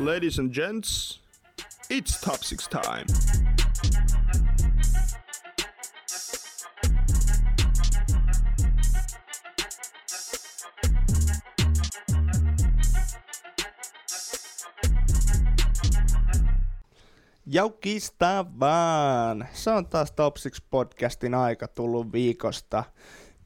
[0.00, 1.20] Ladies and gents,
[1.90, 3.04] it's top six time.
[17.46, 19.48] Jaukista vaan!
[19.52, 22.84] Se on taas Top 6 podcastin aika tullut viikosta.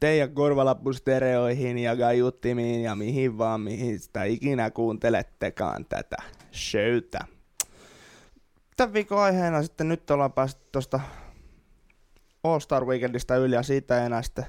[0.00, 7.18] Teidän korvalappustereoihin ja gajuttimiin ja mihin vaan, mihin sitä ikinä kuuntelettekaan tätä showta.
[8.76, 11.00] Tämän viikon aiheena sitten nyt ollaan päästy tuosta
[12.44, 14.46] All Star Weekendista yli ja siitä ei enää sitten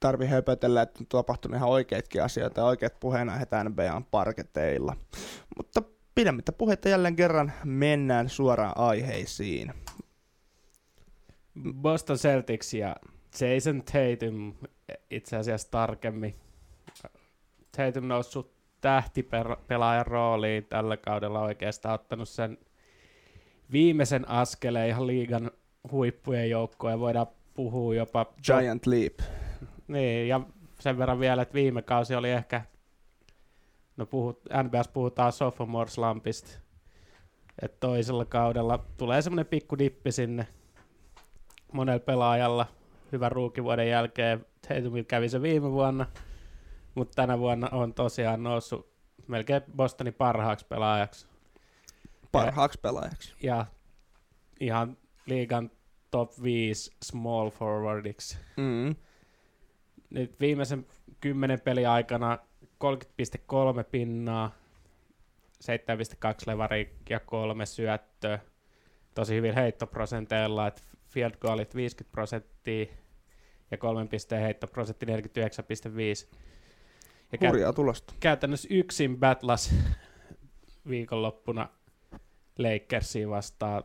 [0.00, 4.96] tarvi höpötellä, että on tapahtunut ihan oikeitkin asioita ja oikeat puheenaiheet NBAn parketeilla.
[5.56, 5.82] Mutta
[6.14, 9.72] pidemmittä puhetta jälleen kerran mennään suoraan aiheisiin.
[11.72, 12.96] Boston Celtics ja
[13.40, 14.54] Jason Tatum
[15.10, 16.34] itse asiassa tarkemmin.
[17.76, 22.58] Tatum noussut tähtipelaajan rooliin tällä kaudella oikeastaan ottanut sen
[23.72, 25.50] viimeisen askeleen ihan liigan
[25.90, 26.92] huippujen joukkoon.
[26.92, 28.26] Ja voidaan puhua jopa...
[28.46, 29.18] Giant Leap.
[29.88, 30.40] Niin, ja
[30.80, 32.62] sen verran vielä, että viime kausi oli ehkä
[33.96, 36.58] no puhut, NBS puhutaan sophomore slumpista,
[37.62, 40.46] että toisella kaudella tulee semmoinen pikku dippi sinne
[41.72, 42.66] monella pelaajalla,
[43.12, 46.06] hyvä ruukivuoden jälkeen, Tatumilla kävi se viime vuonna,
[46.94, 48.92] mutta tänä vuonna on tosiaan noussut
[49.26, 51.26] melkein Bostonin parhaaksi pelaajaksi.
[52.32, 53.34] Parhaaksi pelaajaksi.
[53.42, 53.66] Ja
[54.60, 54.96] ihan
[55.26, 55.70] liigan
[56.10, 58.38] top 5 small forwardiksi.
[58.56, 58.96] Mm.
[60.10, 60.86] Nyt viimeisen
[61.20, 62.38] kymmenen peli aikana
[62.84, 64.52] 30,3 pinnaa,
[65.64, 65.66] 7,2
[66.46, 68.38] levari ja kolme syöttöä.
[69.14, 72.86] Tosi hyvin heittoprosenteilla, että field goalit 50 prosenttia
[73.70, 75.12] ja kolmen pisteen heittoprosentti 49,5.
[77.32, 78.14] Ja Hurjaa tulosta.
[78.20, 79.74] Käytännössä yksin battlas
[80.90, 81.68] viikonloppuna
[82.58, 83.84] Lakersiin vastaan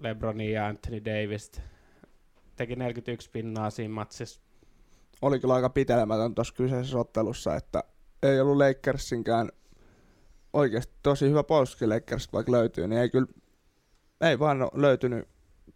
[0.00, 1.52] LeBronia ja Anthony Davis.
[2.56, 4.40] Teki 41 pinnaa siinä matsissa.
[5.22, 7.84] Oli kyllä aika pitelemätön tuossa kyseisessä ottelussa, että
[8.22, 9.48] ei ollut Lakersinkään
[10.52, 13.26] oikeasti tosi hyvä puolustuskin Lakers, vaikka löytyy, niin ei kyllä
[14.20, 15.28] ei vaan löytynyt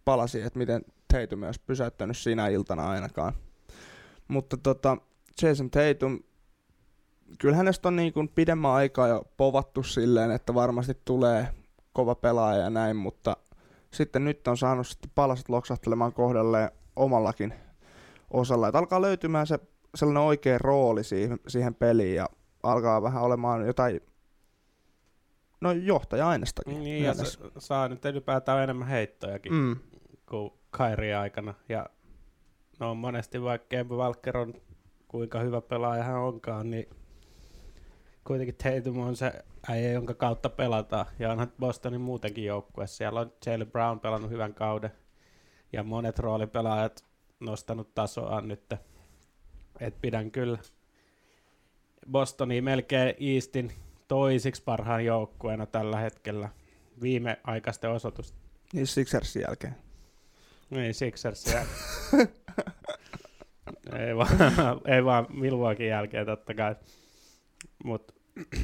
[0.05, 3.33] palasi, että miten Tatum olisi pysäyttänyt siinä iltana ainakaan.
[4.27, 4.97] Mutta tota,
[5.41, 6.19] Jason Tatum,
[7.39, 11.47] kyllä hänestä on niin kuin pidemmän aikaa jo povattu silleen, että varmasti tulee
[11.93, 13.37] kova pelaaja ja näin, mutta
[13.91, 17.53] sitten nyt on saanut sitten palaset loksahtelemaan kohdalleen omallakin
[18.31, 19.59] osalla, että alkaa löytymään se
[19.95, 22.29] sellainen oikea rooli siihen, siihen peliin ja
[22.63, 24.01] alkaa vähän olemaan jotain
[25.61, 26.83] no johtaja-ainestakin.
[26.83, 29.75] Niin, ja se, saa nyt ylipäätään enemmän heittojakin mm.
[30.29, 31.53] kuin Kairi aikana.
[31.69, 31.85] Ja
[32.79, 34.53] no monesti vaikka Kemba Walker on
[35.07, 36.89] kuinka hyvä pelaaja hän onkaan, niin
[38.23, 39.33] kuitenkin Tatum on se
[39.69, 41.05] äijä, jonka kautta pelataan.
[41.19, 42.87] Ja onhan Bostonin muutenkin joukkue.
[42.87, 44.91] Siellä on Jalen Brown pelannut hyvän kauden.
[45.73, 47.05] Ja monet roolipelaajat
[47.39, 48.73] nostanut tasoa nyt
[49.79, 50.57] et pidän kyllä
[52.11, 53.71] Bostonia melkein Eastin
[54.07, 56.49] toisiksi parhaan joukkueena tällä hetkellä
[57.01, 58.37] viimeaikaisten osoitusta.
[58.73, 59.75] Niin Sixersin jälkeen.
[60.69, 61.77] Niin, Sixersin jälkeen.
[64.07, 64.29] ei, vaan,
[64.85, 66.75] ei vaan Milwaukee jälkeen totta kai.
[67.83, 68.15] Mut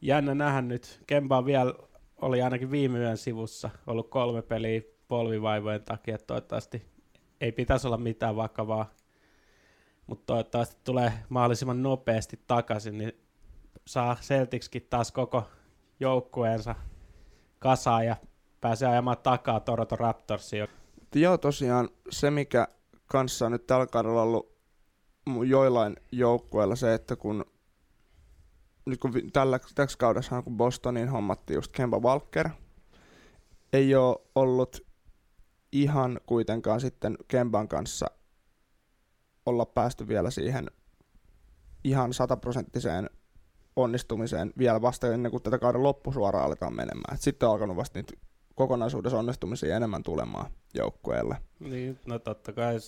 [0.00, 1.00] jännä nähdä nyt.
[1.06, 1.74] Kemba vielä
[2.16, 6.18] oli ainakin viime yön sivussa ollut kolme peliä polvivaivojen takia.
[6.18, 6.82] Toivottavasti
[7.40, 8.90] ei pitäisi olla mitään vakavaa
[10.06, 13.12] mutta toivottavasti tulee mahdollisimman nopeasti takaisin, niin
[13.86, 15.44] saa Celticskin taas koko
[16.00, 16.74] joukkueensa
[17.58, 18.16] kasaan ja
[18.60, 20.68] pääsee ajamaan takaa Toronto Raptorsiin.
[21.14, 22.68] Joo, tosiaan se, mikä
[23.06, 24.51] kanssa on nyt tällä kaudella ollut
[25.46, 27.44] joillain joukkueilla se, että kun
[28.86, 32.48] nyt kun tällä, tällä kaudessa kun Bostonin hommattiin just Kemba Walker,
[33.72, 34.86] ei ole ollut
[35.72, 38.06] ihan kuitenkaan sitten Kemban kanssa
[39.46, 40.70] olla päästy vielä siihen
[41.84, 43.10] ihan sataprosenttiseen
[43.76, 47.14] onnistumiseen vielä vasta ennen kuin tätä kauden loppusuoraan aletaan menemään.
[47.14, 48.12] Et sitten on alkanut vasta niitä
[48.54, 51.36] kokonaisuudessa onnistumisia enemmän tulemaan joukkueelle.
[51.60, 52.74] Niin, no totta kai.
[52.74, 52.80] Ja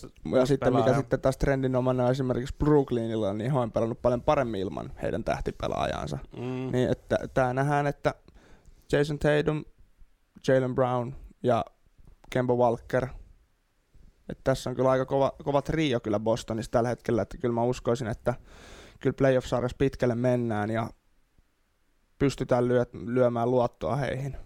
[0.45, 0.85] sitten pelaaja.
[0.85, 6.17] mikä sitten taas trendinomainen esimerkiksi Brooklynilla, niin he on pelannut paljon paremmin ilman heidän tähtipelaajansa.
[6.37, 6.71] Mm.
[6.71, 8.15] Niin että tämä nähdään, että
[8.91, 9.65] Jason Tatum,
[10.47, 11.13] Jalen Brown
[11.43, 11.65] ja
[12.29, 13.07] Kemba Walker–
[14.29, 17.63] et tässä on kyllä aika kova, kova trio kyllä Bostonissa tällä hetkellä, että kyllä mä
[17.63, 18.33] uskoisin, että
[18.99, 20.89] kyllä playoff-sarjassa pitkälle mennään ja
[22.19, 24.37] pystytään lyö, lyömään luottoa heihin.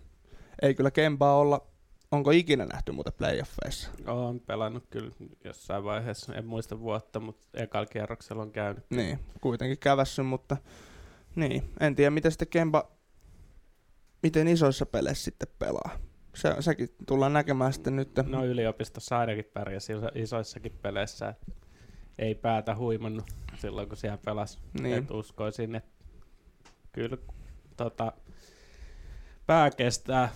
[0.62, 1.68] Ei kyllä Kempaa olla,
[2.12, 3.90] onko ikinä nähty muuten playoffeissa?
[4.08, 5.12] Olen pelannut kyllä
[5.44, 8.86] jossain vaiheessa, en muista vuotta, mutta ekalla kierroksella on käynyt.
[8.90, 10.58] Niin, kuitenkin kävässy, mutta
[11.36, 12.92] Niin, en tiedä miten sitten Kemba,
[14.24, 16.00] miten isoissa peleissä sitten pelaa.
[16.36, 18.10] Se, sekin tullaan näkemään sitten nyt.
[18.26, 21.34] No yliopistossa ainakin pärjäsi isoissakin peleissä.
[22.20, 23.26] Ei päätä huimannut
[23.56, 24.60] silloin, kun siellä pelasi.
[24.82, 24.98] Niin.
[24.98, 26.06] Et uskoisin, että
[26.92, 27.18] kyllä
[27.78, 28.14] tota,
[29.46, 30.30] pää kestää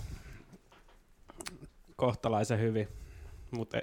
[1.96, 2.88] kohtalaisen hyvin.
[3.50, 3.82] Mutta e-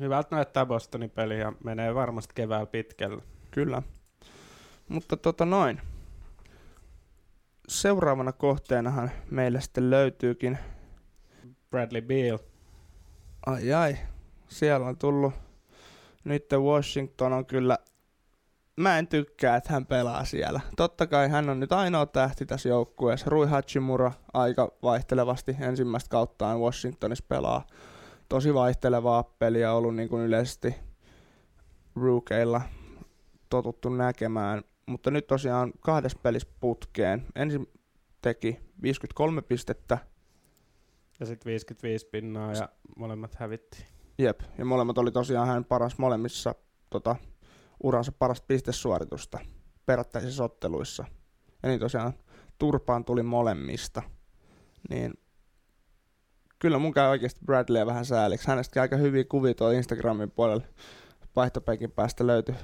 [0.00, 3.22] hyvältä näyttää Bostonin peli ja menee varmasti keväällä pitkälle.
[3.50, 3.82] Kyllä.
[4.88, 5.80] Mutta tota noin.
[7.68, 10.58] Seuraavana kohteenahan meille sitten löytyykin
[11.70, 12.38] Bradley Beal.
[13.46, 13.96] Ai ai,
[14.48, 15.34] siellä on tullut.
[16.24, 17.78] Nyt Washington on kyllä
[18.76, 20.60] mä en tykkää, että hän pelaa siellä.
[20.76, 23.30] Totta kai hän on nyt ainoa tähti tässä joukkueessa.
[23.30, 27.66] Rui Hachimura aika vaihtelevasti ensimmäistä kauttaan Washingtonissa pelaa.
[28.28, 30.74] Tosi vaihtelevaa peliä ollut niin kuin yleisesti
[31.96, 32.62] rookeilla
[33.50, 34.62] totuttu näkemään.
[34.86, 37.26] Mutta nyt tosiaan kahdessa pelissä putkeen.
[37.36, 37.66] Ensin
[38.22, 39.98] teki 53 pistettä.
[41.20, 43.86] Ja sitten 55 pinnaa ja molemmat hävitti.
[44.18, 46.54] Jep, ja molemmat oli tosiaan hän paras molemmissa
[46.90, 47.16] tota,
[47.82, 49.38] uransa parasta pistesuoritusta
[49.86, 51.04] perättäisissä otteluissa.
[51.62, 52.12] Ja niin tosiaan
[52.58, 54.02] turpaan tuli molemmista.
[54.90, 55.14] Niin
[56.58, 58.48] kyllä mun käy oikeasti Bradleyä vähän sääliksi.
[58.48, 60.64] Hänestä aika hyviä kuvia tuolla Instagramin puolella
[61.36, 62.54] vaihtopeikin päästä löytyy.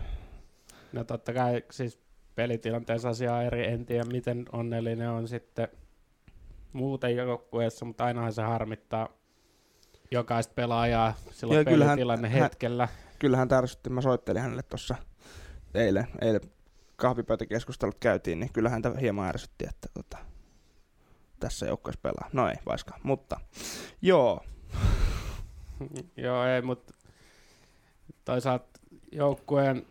[0.93, 2.01] No totta kai siis
[2.35, 5.69] pelitilanteessa asia eri, en tiedä miten onnellinen on sitten
[6.73, 9.09] muuten joukkueessa, mutta ainahan se harmittaa
[10.11, 12.87] jokaista pelaajaa silloin ja pelitilanne hän, hetkellä.
[12.87, 14.95] Hän, kyllähän tärsytti, mä soittelin hänelle tuossa
[15.75, 16.41] eilen, eilen
[16.97, 20.19] kahvipöytäkeskustelut käytiin, niin kyllähän tämä hieman ärsytti, että tota,
[21.41, 22.31] tässä joukkueessa pelaa.
[22.33, 23.41] No ei, vaiska, mutta
[24.03, 24.41] joo.
[26.17, 26.95] joo, ei, mutta
[28.25, 28.81] toisaalta
[29.13, 29.87] joukkueen,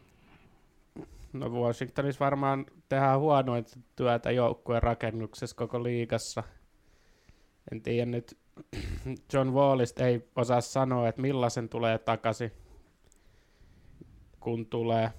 [1.33, 6.43] no Washingtonissa varmaan tehdään huonointa työtä joukkueen rakennuksessa koko liigassa.
[7.71, 8.37] En tiedä nyt,
[9.33, 12.51] John Wallista ei osaa sanoa, että millaisen tulee takaisin
[14.39, 15.13] kun tulee.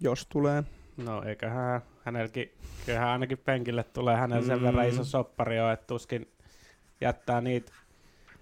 [0.00, 0.64] Jos tulee.
[0.96, 2.52] No eiköhän hänelläkin,
[2.86, 4.64] kyllähän ainakin penkille tulee hänellä sen mm.
[4.64, 6.32] verran iso soppari on, että tuskin
[7.00, 7.72] jättää niitä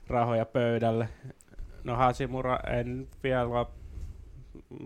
[0.06, 1.08] rahoja pöydälle.
[1.84, 3.50] No Hasimura en vielä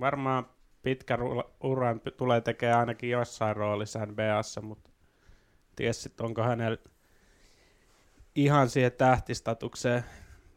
[0.00, 0.46] varmaan
[0.82, 1.19] pitkä
[1.62, 4.90] uran tulee tekemään ainakin jossain roolissa NBAssa, mutta
[5.76, 6.78] ties sit onko hänellä
[8.35, 10.05] ihan siihen tähtistatukseen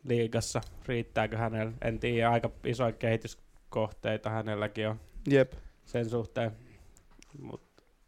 [0.03, 3.37] liigassa, riittääkö hänellä, en tiedä, aika isoja kehitys
[3.69, 4.99] kohteita hänelläkin on
[5.29, 5.53] Jep.
[5.85, 6.51] sen suhteen.
[7.39, 7.61] Mut.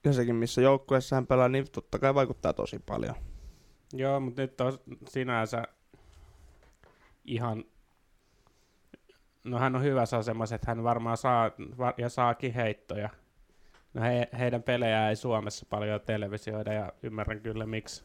[0.04, 3.16] Ja sekin, missä joukkueessa hän pelaa, niin totta kai vaikuttaa tosi paljon.
[3.94, 4.80] Joo, mutta nyt on
[5.10, 5.64] sinänsä
[7.26, 7.64] ihan...
[9.44, 11.52] No hän on hyvässä asemassa, että hän varmaan saa
[11.98, 13.10] ja saakin heittoja.
[13.94, 18.04] No he, heidän pelejä ei Suomessa paljon televisioida ja ymmärrän kyllä miksi.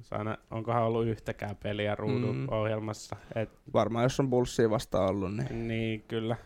[0.00, 2.48] Saana, onkohan ollut yhtäkään peliä ruudun mm.
[2.50, 3.16] ohjelmassa.
[3.34, 5.36] Et, Varmaan jos on Bullsia vasta ollut.
[5.36, 6.36] Niin, niin kyllä.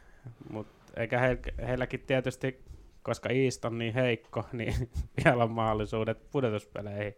[0.51, 2.65] Mutta eikä he, heilläkin tietysti,
[3.03, 4.91] koska East on niin heikko, niin
[5.25, 7.15] vielä on mahdollisuudet pudotuspeleihin.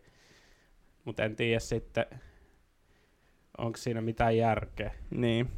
[1.05, 2.07] Mutta en tiedä sitten,
[3.59, 4.95] onko siinä mitään järkeä.
[5.11, 5.49] Niin.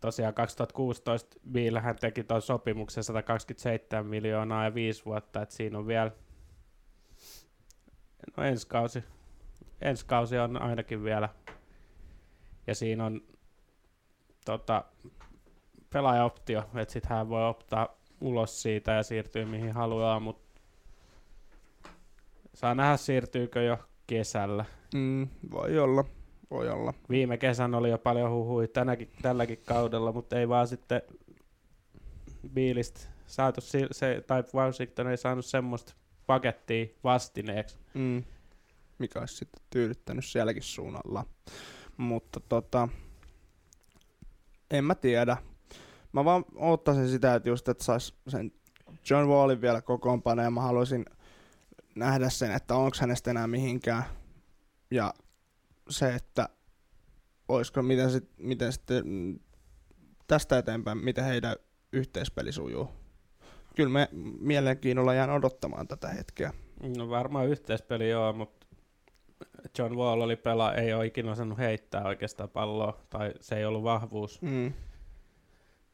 [0.00, 6.10] Tosiaan 2016 Bill teki tuon sopimuksen 127 miljoonaa ja viisi vuotta, että siinä on vielä
[8.36, 9.04] No ensi kausi.
[9.80, 11.28] Ensi kausi on ainakin vielä.
[12.66, 13.20] Ja siinä on
[14.44, 14.84] tota,
[15.92, 17.88] pelaajaoptio, että sitten hän voi optaa
[18.20, 20.60] ulos siitä ja siirtyä mihin haluaa, mutta
[22.54, 24.64] saa nähdä siirtyykö jo kesällä.
[24.94, 26.04] Mm, voi olla,
[26.50, 26.94] voi olla.
[27.10, 31.02] Viime kesän oli jo paljon huhui tänäkin, tälläkin kaudella, mutta ei vaan sitten
[32.54, 33.60] Biilistä saatu
[33.90, 35.94] se, tai Washington ei saanut semmoista
[36.30, 37.76] pakettia vastineeksi.
[37.94, 38.24] Mm.
[38.98, 41.24] Mikä olisi sitten tyydyttänyt sielläkin suunnalla.
[41.96, 42.88] Mutta tota,
[44.70, 45.36] en mä tiedä.
[46.12, 48.52] Mä vaan ottaisin sitä, että just, että sais sen
[49.10, 51.04] John Wallin vielä kokoonpanoja ja mä haluaisin
[51.94, 54.04] nähdä sen, että onko hänestä enää mihinkään.
[54.90, 55.14] Ja
[55.88, 56.48] se, että
[57.48, 59.04] olisiko, miten, sit, miten sitten
[60.26, 61.56] tästä eteenpäin, miten heidän
[61.92, 62.99] yhteispeli sujuu
[63.76, 64.08] kyllä me
[64.40, 66.52] mielenkiinnolla jään odottamaan tätä hetkeä.
[66.96, 68.66] No varmaan yhteispeli joo, mutta
[69.78, 73.82] John Wall oli pelaa, ei ole ikinä osannut heittää oikeastaan palloa, tai se ei ollut
[73.82, 74.42] vahvuus.
[74.42, 74.72] Mm.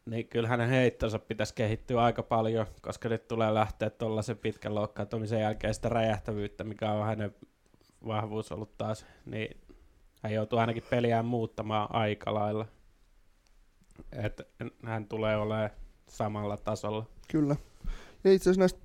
[0.07, 5.41] Niin kyllä hänen heittonsa pitäisi kehittyä aika paljon, koska nyt tulee lähteä tuollaisen pitkän loukkaantumisen
[5.41, 7.35] jälkeen sitä räjähtävyyttä, mikä on hänen
[8.07, 9.61] vahvuus ollut taas, niin
[10.23, 12.67] hän joutuu ainakin peliään muuttamaan aika lailla.
[14.13, 14.45] Että
[14.85, 15.71] hän tulee olemaan
[16.09, 17.07] samalla tasolla.
[17.29, 17.57] Kyllä.
[18.25, 18.81] Ja itse asiassa näistä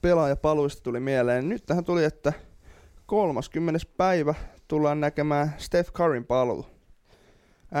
[0.00, 1.48] pelaajapaluista tuli mieleen.
[1.48, 2.32] Nyt tähän tuli, että
[3.06, 3.80] 30.
[3.96, 4.34] päivä
[4.68, 6.66] tullaan näkemään Steph Curryn paluu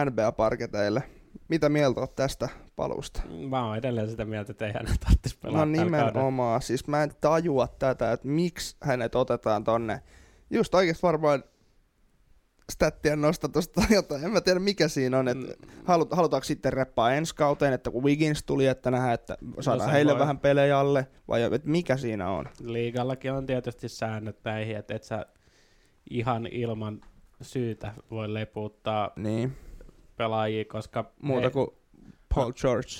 [0.04, 1.02] NBA-parketeille.
[1.48, 3.22] Mitä mieltä olet tästä paluusta?
[3.48, 6.62] Mä oon edelleen sitä mieltä, että ei hänet tarvitsisi pelata No nimenomaan.
[6.62, 10.02] Siis mä en tajua tätä, että miksi hänet otetaan tonne.
[10.50, 11.44] Just oikeasti varmaan
[12.72, 14.24] stattien nostatusta tai jotain.
[14.24, 15.28] En mä tiedä mikä siinä on.
[15.28, 15.68] Että mm.
[15.84, 19.92] halut, halutaanko sitten reppaa ensi kauteen, että kun Wiggins tuli, että nähdään, että saadaan no
[19.92, 20.20] heille voi.
[20.20, 22.44] vähän pelejä alle, vai että mikä siinä on?
[22.64, 25.26] Liigallakin on tietysti säännöt näihin, että et sä
[26.10, 27.00] ihan ilman
[27.42, 29.56] syytä voi leputtaa niin.
[30.16, 31.12] pelaajia, koska...
[31.22, 31.68] Muuta he, kuin
[32.34, 32.90] Paul George.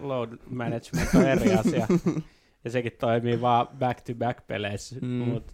[0.00, 1.86] Load management on eri asia.
[2.64, 5.08] ja sekin toimii vaan back-to-back peleissä, mm.
[5.08, 5.52] mutta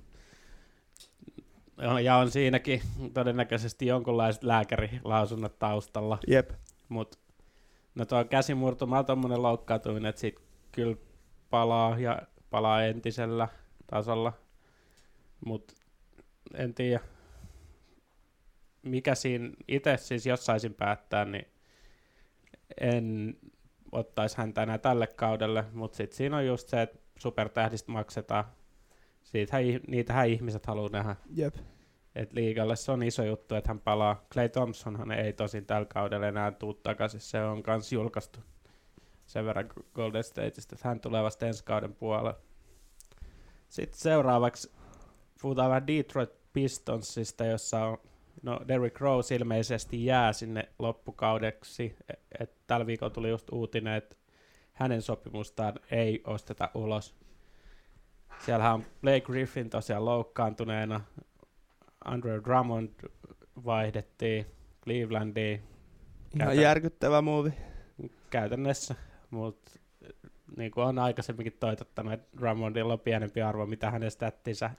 [2.03, 2.83] ja on siinäkin
[3.15, 6.19] todennäköisesti jonkunlaiset lääkärilausunnot taustalla.
[6.27, 6.51] Jep.
[6.89, 7.19] Mut,
[7.95, 10.41] no tuo käsimurtuma on tommonen loukkaantuminen, että sit
[10.73, 10.97] kyllä
[11.51, 13.49] palaa ja palaa entisellä
[13.87, 14.33] tasolla.
[15.47, 15.73] Mut
[16.55, 17.01] en tiedä,
[18.83, 21.49] mikä siinä itse siis jos saisin päättää, niin
[22.81, 23.37] en
[23.93, 28.45] ottaisi häntä enää tälle kaudelle, mutta sitten siinä on just se, että supertähdistä maksetaan
[29.35, 31.17] Siitähän, niitähän ihmiset haluaa nähdä.
[31.31, 31.55] Jep.
[32.15, 34.27] Et liigalle se on iso juttu, että hän palaa.
[34.33, 37.21] Clay Thompsonhan ei tosin tällä kaudella enää tuu takaisin.
[37.21, 38.41] Se on myös julkaistu
[39.27, 42.39] sen verran Golden Stateista, että hän tulee vasta ensi kauden puolella.
[43.69, 44.73] Sitten seuraavaksi
[45.43, 47.99] puhutaan vähän Detroit Pistonsista, jossa on,
[48.43, 51.97] no Derrick Rose ilmeisesti jää sinne loppukaudeksi.
[52.09, 54.17] Et, et tällä viikolla tuli just uutinen, että
[54.73, 57.24] hänen sopimustaan ei osteta ulos.
[58.39, 61.01] Siellä on Blake Griffin tosiaan loukkaantuneena,
[62.05, 62.91] Andrew Drummond
[63.65, 64.47] vaihdettiin
[64.85, 65.61] Clevelandiin.
[66.35, 66.63] Ihan Käytän...
[66.63, 67.53] järkyttävä muuvi.
[68.31, 68.95] Käytännössä,
[69.31, 69.71] mutta
[70.57, 74.71] niin kuin on aikaisemminkin toitottanut, että Drummondilla on pienempi arvo, mitä hänen stattinsa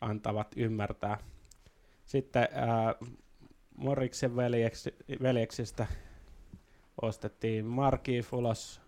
[0.00, 1.18] antavat ymmärtää.
[2.04, 3.10] Sitten äh,
[3.76, 5.86] Moriksen veljeksi, veljeksistä
[7.02, 8.80] ostettiin Marki Fulos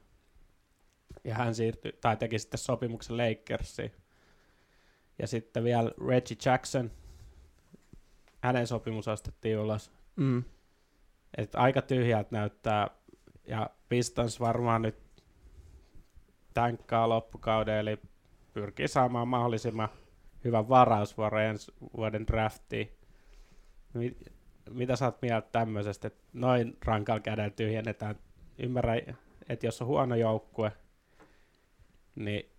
[1.25, 3.93] ja hän siirtyi, tai teki sitten sopimuksen Lakersiin.
[5.19, 6.90] Ja sitten vielä Reggie Jackson,
[8.43, 9.93] hänen sopimus ostettiin ulos.
[10.17, 10.45] Mm.
[11.37, 12.90] Et aika tyhjältä näyttää,
[13.47, 14.97] ja Pistons varmaan nyt
[16.55, 17.99] tänkkaa loppukauden, eli
[18.52, 19.88] pyrkii saamaan mahdollisimman
[20.45, 22.90] hyvän varausvuoron ensi vuoden draftiin.
[24.71, 28.19] Mitä sä oot mieltä tämmöisestä, että noin rankalla kädellä tyhjennetään?
[28.59, 28.95] Ymmärrä,
[29.49, 30.73] että jos on huono joukkue,
[32.14, 32.50] niin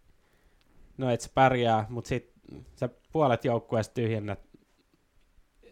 [0.97, 2.31] no et sä pärjää, mutta sit
[2.75, 4.39] sä puolet joukkueesta tyhjennät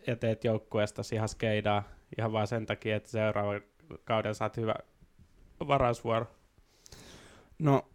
[0.07, 1.83] ja teet joukkueesta ihan skeidaa
[2.17, 3.53] ihan vaan sen takia, että seuraava
[4.03, 4.75] kauden saat hyvä
[5.67, 6.27] varausvuoro.
[7.59, 7.89] No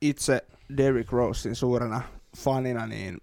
[0.00, 0.44] itse
[0.76, 2.02] Derrick Rosein suurena
[2.36, 3.18] fanina, niin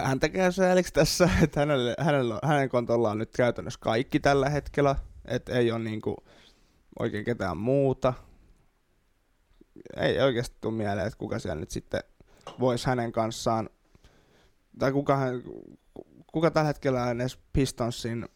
[0.00, 4.96] hän tekee sääliksi tässä, että hänelle, hänelle, hänen kontollaan on nyt käytännössä kaikki tällä hetkellä,
[5.24, 6.16] että ei ole niinku
[6.98, 8.14] oikein ketään muuta
[9.96, 12.00] ei oikeasti tule mieleen, että kuka siellä nyt sitten
[12.60, 13.70] voisi hänen kanssaan,
[14.78, 15.42] tai kuka, hän,
[16.32, 18.28] kuka tällä hetkellä on edes Pistonsin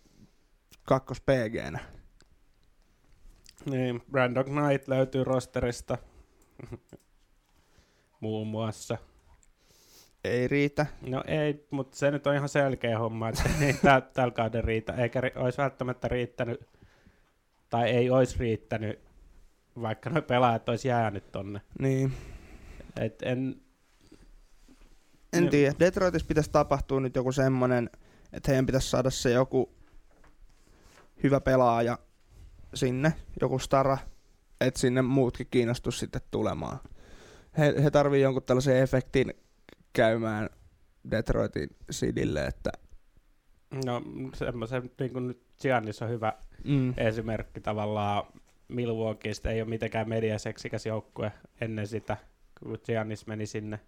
[0.84, 1.78] kakkos pg
[3.64, 5.98] Niin, Brandon Knight löytyy rosterista
[8.20, 8.98] muun muassa.
[10.24, 10.86] Ei riitä.
[11.00, 14.92] No ei, mutta se nyt on ihan selkeä homma, että ei tä- tällä kauden riitä,
[14.92, 16.68] eikä ri- olisi välttämättä riittänyt,
[17.70, 19.11] tai ei olisi riittänyt
[19.80, 21.60] vaikka nuo pelaajat olisi jäänyt tonne.
[21.78, 22.12] Niin.
[23.00, 23.60] Et en,
[25.32, 25.74] en tiedä.
[25.80, 27.90] Detroitissa pitäisi tapahtua nyt joku semmonen,
[28.32, 29.74] että heidän pitäisi saada se joku
[31.22, 31.98] hyvä pelaaja
[32.74, 33.98] sinne, joku stara,
[34.60, 36.78] että sinne muutkin kiinnostus sitten tulemaan.
[37.58, 39.34] He, he tarvii jonkun tällaisen efektin
[39.92, 40.50] käymään
[41.10, 42.72] Detroitin sidille, että
[43.84, 44.02] No
[44.34, 46.32] semmoisen, niin kuin nyt Giannis on hyvä
[46.64, 46.94] mm.
[46.96, 48.24] esimerkki tavallaan
[48.72, 52.16] Milwaukeeista ei ole mitenkään mediaseksikäs joukkue ennen sitä,
[52.60, 53.80] kun Giannis meni sinne.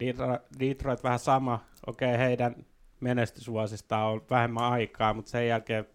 [0.00, 1.64] Detroit, Detroit vähän sama.
[1.86, 2.66] Okei, okay, heidän
[3.00, 5.86] menestysvuosista on vähemmän aikaa, mutta sen jälkeen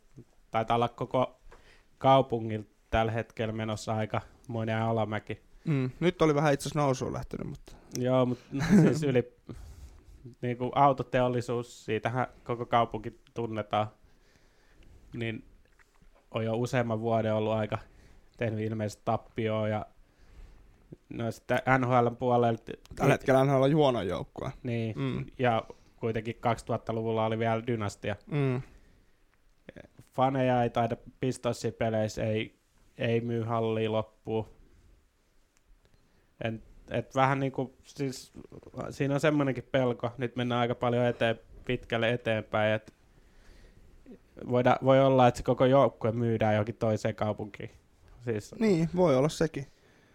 [0.52, 1.40] taitaa olla koko
[1.98, 5.42] kaupungin tällä hetkellä menossa aika monen alamäki.
[5.66, 7.76] Mm, nyt oli vähän itse asiassa nousuun lähtenyt, mutta...
[8.00, 8.46] Joo, mutta
[8.82, 9.34] siis yli
[10.42, 13.88] niin kuin autoteollisuus, siitähän koko kaupunki tunnetaan,
[15.14, 15.44] niin
[16.32, 17.78] on jo useamman vuoden ollut aika
[18.38, 19.86] tehnyt ilmeisesti tappioa ja
[21.10, 22.58] no sitten NHL puolella...
[22.96, 24.52] Tällä hetkellä NHL on huono joukkue.
[24.64, 25.26] Niin, mm.
[25.40, 25.64] ja
[25.96, 28.16] kuitenkin 2000-luvulla oli vielä dynastia.
[28.32, 28.62] Mm.
[30.14, 32.60] Faneja ei taida pistossi peleissä, ei,
[32.98, 34.48] ei myy halliin loppuun.
[36.44, 38.34] En, et vähän niin kuin, siis,
[38.90, 42.94] siinä on semmoinenkin pelko, nyt mennään aika paljon eteen, pitkälle eteenpäin, että
[44.50, 47.72] voida, voi olla, että se koko joukkue myydään johonkin toiseen kaupunkiin.
[48.26, 49.68] Siis, niin, voi olla sekin.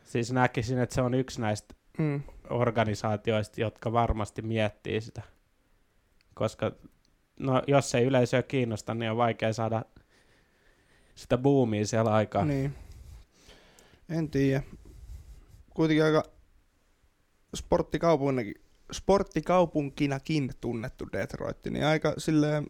[0.05, 2.23] Siis näkisin, että se on yksi näistä mm.
[2.51, 5.23] organisaatioista, jotka varmasti miettii sitä.
[6.35, 6.73] Koska
[7.41, 9.85] no, jos ei yleisöä kiinnosta, niin on vaikea saada
[11.15, 12.45] sitä boomia siellä aikaa.
[12.45, 12.75] Niin.
[14.09, 14.63] En tiedä.
[15.75, 16.23] Kuitenkin aika
[17.55, 18.55] sporttikaupunkinakin,
[18.93, 22.67] sporttikaupunkinakin tunnettu Detroit, niin aika silleen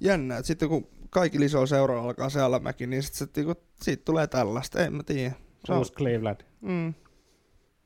[0.00, 4.04] jännä, että sitten kun kaikki iso seura alkaa se alamäki, niin sitten sit, niinku, siitä
[4.04, 5.34] tulee tällaista, en mä tiedä.
[5.64, 6.40] Se on Cleveland.
[6.60, 6.94] Mm.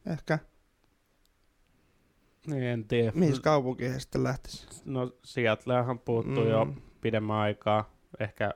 [0.06, 0.38] Ehkä.
[2.46, 3.12] Niin, en tiedä.
[3.14, 4.66] Mihin kaupunkiin he sitten lähtisi?
[4.84, 6.50] No Seattlehan puuttuu mm.
[6.50, 7.90] jo pidemmän aikaa.
[8.20, 8.50] Ehkä...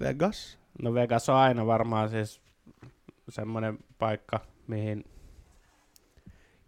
[0.00, 0.58] Vegas?
[0.82, 2.40] No Vegas on aina varmaan siis
[3.28, 5.04] semmoinen paikka, mihin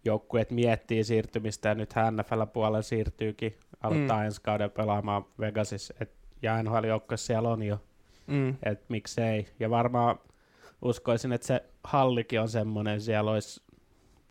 [0.05, 4.25] joukkueet miettii siirtymistä ja nyt NFL-puolella siirtyykin aloittaa mm.
[4.25, 5.93] ensi kauden pelaamaan Vegasissa.
[5.99, 6.11] Et,
[6.41, 6.85] ja nhl
[7.15, 7.79] siellä on jo,
[8.27, 8.49] mm.
[8.63, 9.47] että miksei.
[9.59, 10.19] Ja varmaan
[10.81, 13.63] uskoisin, että se hallikin on semmoinen, siellä olisi,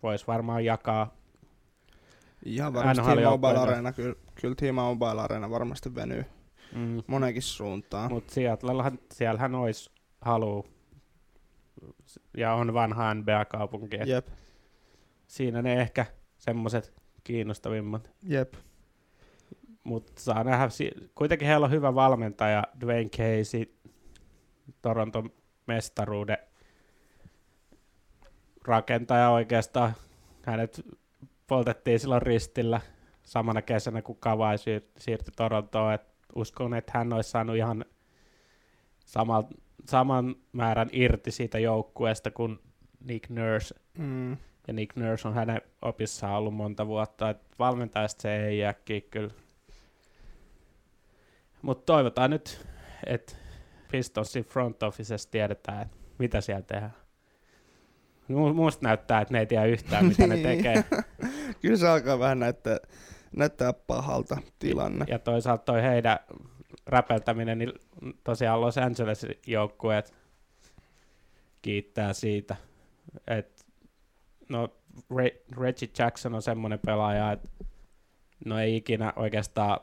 [0.02, 1.21] voisi varmaan jakaa
[2.45, 6.25] Ihan varmasti T-Mobile Arena, kyllä, kyllä T-Mobile Arena varmasti venyy
[6.75, 7.02] mm.
[7.07, 8.12] monenkin suuntaan.
[8.12, 8.35] Mutta
[9.12, 9.90] siellähän olisi
[10.21, 10.66] halu
[12.37, 13.97] ja on vanha NBA-kaupunki.
[14.07, 14.26] Jep.
[15.26, 16.07] Siinä ne ehkä
[16.38, 18.11] semmoiset kiinnostavimmat.
[18.23, 18.54] Jep.
[19.84, 20.68] Mutta saa nähdä,
[21.14, 23.75] kuitenkin heillä on hyvä valmentaja, Dwayne Casey,
[24.82, 25.30] Toronton
[25.66, 26.38] mestaruuden
[28.64, 29.92] rakentaja oikeastaan.
[30.42, 30.87] Hänet
[31.46, 32.80] poltettiin silloin ristillä
[33.22, 34.56] samana kesänä, kun Kawhi
[34.99, 35.94] siirtyi Torontoon.
[35.94, 36.02] Et
[36.34, 37.84] uskon, että hän olisi saanut ihan
[39.04, 39.44] saman,
[39.88, 42.58] saman määrän irti siitä joukkueesta kuin
[43.04, 43.75] Nick Nurse.
[43.99, 44.30] Mm.
[44.66, 48.75] Ja Nick Nurse on hänen opissaan ollut monta vuotta, että valmentajasta se ei jää
[49.11, 49.31] kyllä.
[51.62, 52.66] Mutta toivotaan nyt,
[53.07, 53.37] että
[53.90, 56.94] Pistonsin front officessa tiedetään, että mitä siellä tehdään.
[58.55, 60.46] Musta näyttää, että ne ei tiedä yhtään, mitä ne niin.
[60.46, 60.85] tekee.
[61.62, 62.77] Kyllä se alkaa vähän näyttää,
[63.37, 65.05] näyttää pahalta tilanne.
[65.09, 66.18] Ja toisaalta toi heidän
[66.87, 67.73] räpeltäminen, niin
[68.25, 70.14] tosiaan Los Angeles-joukkueet
[71.62, 72.57] kiittää siitä.
[73.27, 73.66] Et,
[74.49, 74.68] no,
[75.57, 77.49] Reggie Jackson on semmoinen pelaaja, että
[78.44, 79.81] no ei ikinä oikeastaan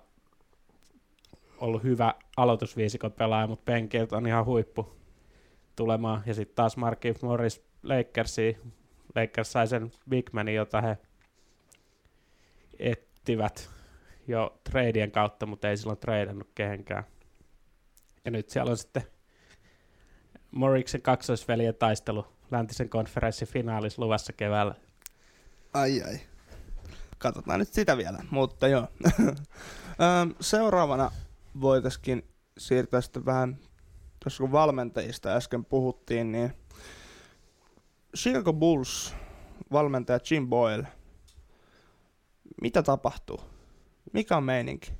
[1.57, 4.97] ollut hyvä aloitusviisikon pelaaja, mutta penkiltä on ihan huippu
[5.75, 6.23] tulemaan.
[6.25, 8.57] Ja sitten taas Markif Morris Lakersi.
[9.15, 10.97] Lakers sai sen big manin, jota he
[12.79, 13.69] ettivät
[14.27, 17.03] jo treidien kautta, mutta ei silloin treidannut kehenkään.
[18.25, 19.03] Ja nyt siellä on sitten
[20.51, 24.75] Moriksen kaksoisveljen taistelu läntisen konferenssin finaalis luvassa keväällä.
[25.73, 26.19] Ai ai.
[27.17, 28.87] Katsotaan nyt sitä vielä, mutta joo.
[30.41, 31.11] Seuraavana
[31.61, 33.57] voitaisiin siirtyä sitten vähän,
[34.23, 36.53] tuossa kun valmentajista äsken puhuttiin, niin
[38.17, 39.15] Chicago Bulls
[39.71, 40.87] valmentaja Jim Boyle.
[42.61, 43.41] Mitä tapahtuu?
[44.13, 44.91] Mikä on meininki?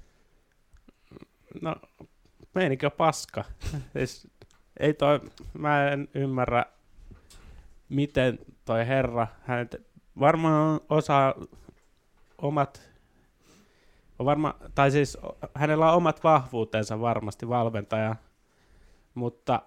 [1.61, 1.75] No,
[2.55, 3.43] meininki on paska.
[3.93, 4.27] siis,
[4.79, 5.19] ei toi,
[5.53, 6.65] mä en ymmärrä,
[7.89, 9.69] miten toi herra, hän
[10.19, 11.33] varmaan osaa
[12.37, 12.89] omat,
[14.19, 15.17] on varma, tai siis
[15.53, 18.15] hänellä on omat vahvuutensa varmasti valmentaja,
[19.13, 19.61] mutta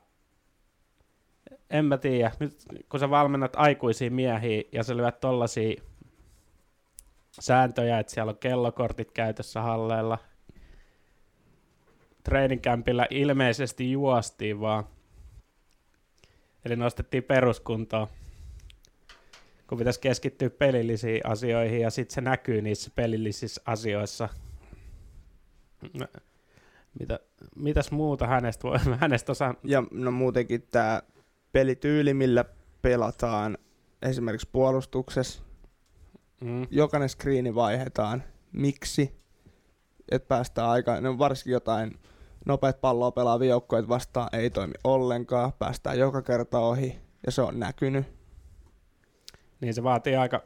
[1.71, 2.33] en mä tiedä.
[2.41, 5.83] Nyt kun sä valmennat aikuisia miehiä ja sä lyöt tollasia
[7.41, 10.19] sääntöjä, että siellä on kellokortit käytössä halleilla,
[12.25, 14.85] treeninkämpillä ilmeisesti juostiin vaan.
[16.65, 18.09] Eli nostettiin peruskuntoon,
[19.71, 24.29] kun pitäisi keskittyä pelillisiin asioihin ja sitten se näkyy niissä pelillisissä asioissa.
[27.01, 27.21] Mitä,
[27.57, 29.55] mitäs muuta hänestä voi hänestä osaa?
[29.65, 31.03] Ja no muutenkin tämä
[31.53, 32.45] pelityyli, millä
[32.83, 33.59] pelataan
[34.03, 35.43] esimerkiksi puolustuksessa.
[36.41, 36.67] Mm.
[36.71, 38.23] Jokainen screeni vaihdetaan.
[38.53, 39.21] Miksi?
[40.11, 41.99] Että päästään aikaan, no varsinkin jotain
[42.47, 45.53] nopeat palloa pelaavia joukkoja vastaan ei toimi ollenkaan.
[45.53, 48.20] Päästään joka kerta ohi ja se on näkynyt.
[49.61, 50.43] Niin se vaatii aika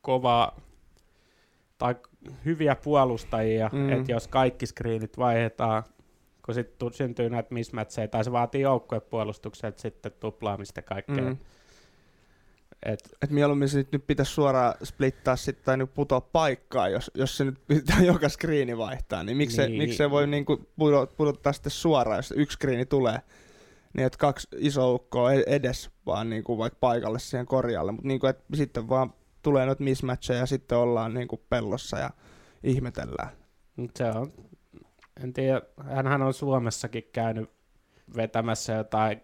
[0.00, 0.60] kovaa
[1.78, 1.94] tai
[2.44, 3.92] hyviä puolustajia, mm.
[3.92, 5.82] että jos kaikki screenit vaihdetaan
[6.44, 11.24] kun sitten syntyy näitä mismatcheja, tai se vaatii joukkuepuolustukset sitten tuplaamista kaikkea.
[11.24, 11.36] Mm.
[12.82, 17.36] Et, et mieluummin se nyt pitäisi suoraan splittaa sitten tai nyt putoa paikkaa, jos, jos
[17.36, 19.70] se nyt pitää joka screeni vaihtaa, niin miksi, niin.
[19.70, 20.68] Se, miksi se voi niinku
[21.16, 23.18] pudottaa sitten suoraan, jos yksi screeni tulee,
[23.94, 28.08] niin että kaksi iso ukkoa e- edes vaan niin kuin vaikka paikalle siihen korjalle, mutta
[28.08, 32.10] niin kuin, että sitten vaan tulee noita mismatcheja ja sitten ollaan niin kuin pellossa ja
[32.62, 33.30] ihmetellään.
[33.96, 34.32] Se on,
[35.22, 37.50] en tiedä, hänhän on Suomessakin käynyt
[38.16, 39.20] vetämässä jotain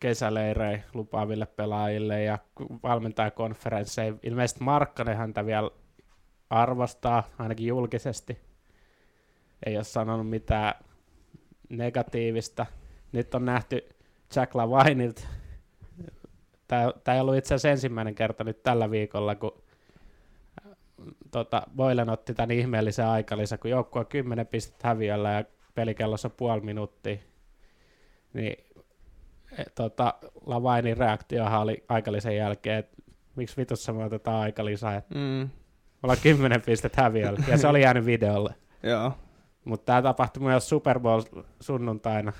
[0.00, 2.38] kesäleirejä lupaaville pelaajille ja
[2.82, 4.14] valmentajakonferensseja.
[4.22, 5.70] Ilmeisesti Markkanen häntä vielä
[6.50, 8.38] arvostaa, ainakin julkisesti.
[9.66, 10.74] Ei ole sanonut mitään
[11.68, 12.66] negatiivista.
[13.12, 13.88] Nyt on nähty
[14.36, 15.22] Jack Lavinilta.
[16.68, 19.62] Tämä, ei ollut itse asiassa ensimmäinen kerta nyt tällä viikolla, kun
[21.30, 26.60] tota, Boylen otti tämän ihmeellisen aikalisä, kun joukkue on 10 pistettä häviöllä ja pelikellossa puoli
[26.60, 27.16] minuuttia.
[28.32, 28.56] Niin
[29.58, 30.14] e, tota,
[30.46, 32.96] Lavainin reaktiohan oli aikalisen jälkeen, että
[33.36, 35.48] miksi vitussa me otetaan aikalisää, että mm.
[36.02, 38.54] ollaan 10 pistettä häviöllä, ja se oli jäänyt videolle.
[38.82, 39.12] Joo.
[39.64, 41.22] Mutta tämä tapahtui myös Super Bowl
[41.60, 42.32] sunnuntaina,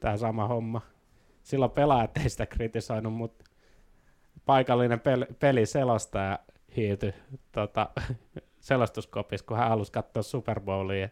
[0.00, 0.80] tämä sama homma.
[1.48, 3.44] Silloin pelaajat ei sitä kritisoinut, mutta
[4.46, 6.38] paikallinen pel- peliselostaja
[6.76, 7.14] hiilty
[7.52, 7.90] tota,
[8.60, 11.08] selostuskopissa, kun hän halusi katsoa Super Bowlia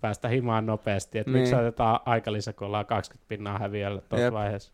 [0.00, 1.40] päästä himaan nopeasti, että niin.
[1.40, 4.72] miksi otetaan aikalisä, kun ollaan 20 pinnaa häviöllä tuossa vaiheessa.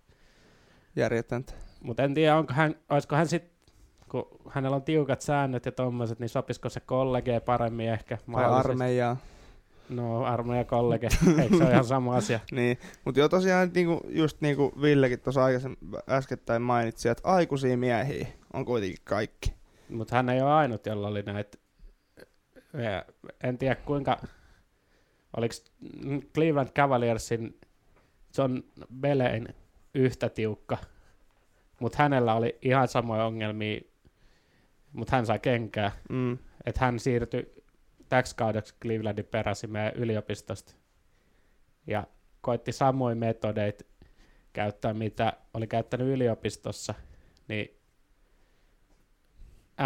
[0.96, 1.52] Järjetöntä.
[1.80, 3.50] Mutta en tiedä, onko hän, olisiko hän sitten,
[4.08, 8.18] kun hänellä on tiukat säännöt ja tommoset, niin sopisiko se kollegeen paremmin ehkä?
[8.32, 9.16] Tai armeijaa.
[9.90, 11.08] No armeija kollege,
[11.42, 12.40] eikö se ole ihan sama asia?
[12.52, 15.40] niin, mutta jo tosiaan niinku, just niin kuin Villekin tuossa
[16.08, 19.54] äskettäin mainitsi, että aikuisia miehiä on kuitenkin kaikki.
[19.88, 21.58] Mutta hän ei ole ainut, jolla oli näitä,
[23.44, 24.20] en tiedä kuinka,
[25.36, 25.54] oliko
[26.34, 27.60] Cleveland Cavaliersin
[28.38, 28.62] John
[29.00, 29.48] Belein
[29.94, 30.78] yhtä tiukka,
[31.80, 33.80] mutta hänellä oli ihan samoja ongelmia,
[34.92, 35.92] mutta hän sai kenkää.
[36.08, 36.38] Mm.
[36.66, 37.59] Että hän siirtyi
[38.10, 40.74] täksi kaudeksi Clevelandin peräsi meidän yliopistosta.
[41.86, 42.06] Ja
[42.40, 43.86] koitti samoin metodeit
[44.52, 46.94] käyttää, mitä oli käyttänyt yliopistossa,
[47.48, 47.80] niin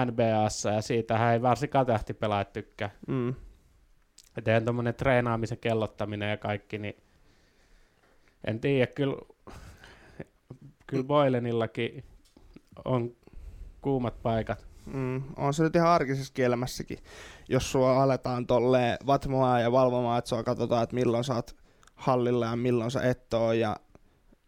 [0.04, 2.90] NBAssa, ja siitä hän ei varsinkaan tähtipelaajat tykkää.
[3.06, 3.34] Mm.
[4.46, 6.96] Ja tuommoinen treenaamisen kellottaminen ja kaikki, niin
[8.46, 9.16] en tiedä, kyllä,
[10.86, 12.04] kyllä Boylenillakin
[12.84, 13.16] on
[13.80, 14.73] kuumat paikat.
[14.86, 16.98] Mm, on se nyt ihan arkisessa elämässäkin,
[17.48, 21.56] jos sua aletaan tolleen vatmomaan ja valvomaan, että sua katsotaan, että milloin sä oot
[21.94, 23.76] hallilla ja milloin sä et oo ja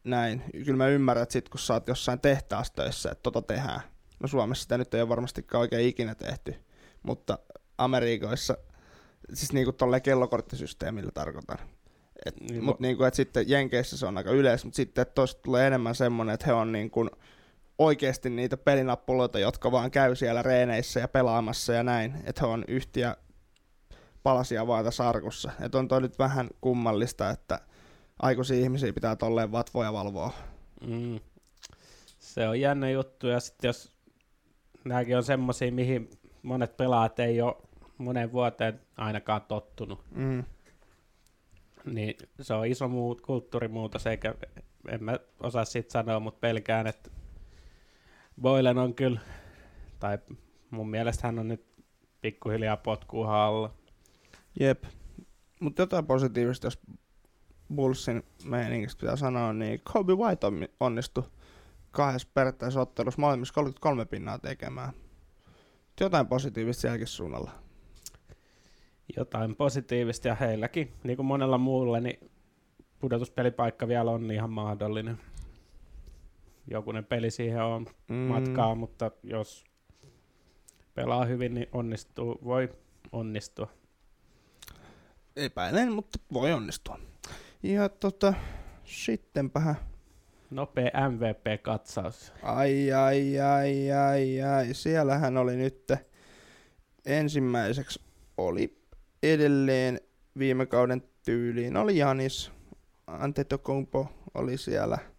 [0.04, 0.42] näin.
[0.52, 3.80] Kyllä mä ymmärrän, että sit kun sä oot jossain tehtaassa töissä, että tota tehdään.
[4.20, 6.54] No Suomessa sitä nyt ei ole varmastikaan oikein ikinä tehty,
[7.02, 7.38] mutta
[7.78, 8.56] Amerikoissa,
[9.34, 11.58] siis niinku tolleen kellokorttisysteemillä tarkoitan.
[12.26, 15.66] Et, niin, mutta niinku, että sitten Jenkeissä se on aika yleis, mutta sitten että tulee
[15.66, 17.10] enemmän semmoinen, että he on niin kuin,
[17.78, 22.64] oikeasti niitä pelinappuloita, jotka vaan käy siellä reeneissä ja pelaamassa ja näin, että he on
[22.68, 23.16] yhtiä
[24.22, 25.52] palasia vaan tässä arkussa.
[25.60, 27.60] Että on toi nyt vähän kummallista, että
[28.22, 30.32] aikuisia ihmisiä pitää tolleen vatvoja valvoa.
[30.86, 31.20] Mm.
[32.18, 33.92] Se on jännä juttu, ja sitten jos
[34.84, 36.10] nämäkin on semmoisia, mihin
[36.42, 37.56] monet pelaajat ei ole
[37.98, 40.44] monen vuoteen ainakaan tottunut, mm.
[41.84, 44.34] niin se on iso muut, kulttuurimuutos, eikä
[44.88, 47.10] en mä osaa siitä sanoa, mutta pelkään, että
[48.40, 49.20] Boylen on kyllä,
[50.00, 50.18] tai
[50.70, 51.66] mun mielestä hän on nyt
[52.20, 53.74] pikkuhiljaa potkuu alla.
[54.60, 54.84] Jep,
[55.60, 56.80] mutta jotain positiivista, jos
[57.74, 60.46] Bullsin meiningistä pitää sanoa, niin Kobe White
[60.80, 61.24] onnistui
[61.90, 64.92] kahdessa periaatteessa ottelussa molemmissa 33 pinnaa tekemään.
[66.00, 67.50] Jotain positiivista sielläkin suunnalla.
[69.16, 72.30] Jotain positiivista ja heilläkin, niin kuin monella muulla, niin
[72.98, 75.18] pudotuspelipaikka vielä on ihan mahdollinen
[76.66, 78.14] jokunen peli siihen on mm.
[78.14, 79.64] matkaa, mutta jos
[80.94, 82.68] pelaa hyvin, niin onnistuu, voi
[83.12, 83.68] onnistua.
[85.36, 86.98] Epäilen, mutta voi onnistua.
[87.62, 88.34] Ja tota,
[88.84, 89.74] sittenpä
[90.50, 92.32] Nopea MVP-katsaus.
[92.42, 94.74] Ai, ai, ai, ai, ai.
[94.74, 95.92] Siellähän oli nyt
[97.06, 98.00] ensimmäiseksi
[98.36, 98.78] oli
[99.22, 100.00] edelleen
[100.38, 102.52] viime kauden tyyliin oli Janis.
[103.06, 104.98] Antetokounmpo oli siellä–